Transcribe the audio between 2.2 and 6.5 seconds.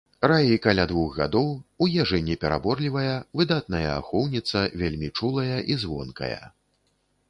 не пераборлівая, выдатная ахоўніца, вельмі чулая і звонкая.